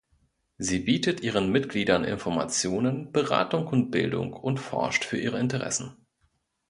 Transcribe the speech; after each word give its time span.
Sie 0.57 0.79
bietet 0.79 1.21
ihren 1.21 1.51
Mitgliedern 1.51 2.03
Informationen, 2.05 3.11
Beratung 3.11 3.67
und 3.67 3.91
Bildung 3.91 4.33
und 4.33 4.57
forscht 4.57 5.03
für 5.05 5.19
ihre 5.19 5.39
Interessen. 5.39 5.95